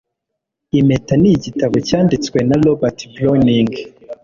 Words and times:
Impeta 0.79 1.13
nigitabo 1.21 1.75
cyanditswe 1.87 2.37
na 2.47 2.55
Robert 2.65 2.99
Browning 3.13 3.71